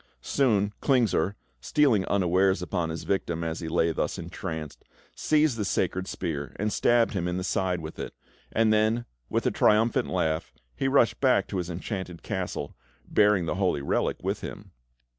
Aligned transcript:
Soon, 0.23 0.73
Klingsor, 0.81 1.35
stealing 1.59 2.05
unawares 2.05 2.63
upon 2.63 2.89
his 2.89 3.03
victim, 3.03 3.43
as 3.43 3.59
he 3.59 3.67
lay 3.67 3.91
thus 3.91 4.17
entranced, 4.17 4.83
seized 5.13 5.57
the 5.57 5.63
sacred 5.63 6.07
spear 6.07 6.53
and 6.55 6.73
stabbed 6.73 7.13
him 7.13 7.27
in 7.27 7.37
the 7.37 7.43
side 7.43 7.81
with 7.81 7.99
it; 7.99 8.15
and 8.51 8.73
then, 8.73 9.05
with 9.29 9.45
a 9.45 9.51
triumphant 9.51 10.07
laugh, 10.09 10.55
he 10.75 10.87
rushed 10.87 11.21
back 11.21 11.45
to 11.49 11.57
his 11.57 11.69
Enchanted 11.69 12.23
Castle, 12.23 12.75
bearing 13.07 13.45
the 13.45 13.53
holy 13.61 13.83
relic 13.83 14.17
with 14.23 14.41
him. 14.41 14.71